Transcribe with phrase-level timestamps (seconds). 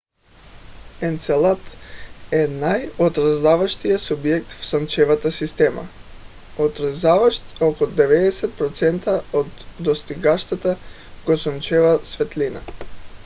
[1.07, 1.75] енцелад
[2.31, 5.83] е най- отразяващият обект в слънчевата система
[6.57, 9.47] отразяващ около 90 процента от
[9.79, 10.77] достигащата
[11.25, 12.61] го слънчева светлина